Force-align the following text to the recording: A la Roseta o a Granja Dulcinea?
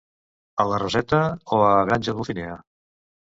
A 0.63 0.65
la 0.71 0.79
Roseta 0.83 1.19
o 1.59 1.59
a 1.67 1.75
Granja 1.91 2.17
Dulcinea? 2.21 2.57